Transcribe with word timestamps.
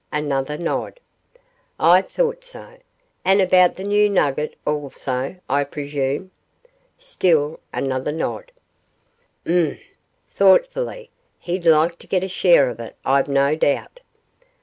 Another 0.11 0.57
nod. 0.57 0.99
'I 1.79 2.01
thought 2.01 2.43
so; 2.43 2.79
and 3.23 3.39
about 3.39 3.75
the 3.75 3.83
new 3.83 4.09
nugget 4.09 4.55
also, 4.65 5.35
I 5.47 5.63
presume?' 5.63 6.31
Still 6.97 7.59
another 7.71 8.11
nod. 8.11 8.51
'Humph,' 9.45 9.91
thoughtfully. 10.33 11.11
'He'd 11.37 11.67
like 11.67 11.99
to 11.99 12.07
get 12.07 12.23
a 12.23 12.27
share 12.27 12.67
of 12.71 12.79
it, 12.79 12.95
I've 13.05 13.27
no 13.27 13.55
doubt. 13.55 13.99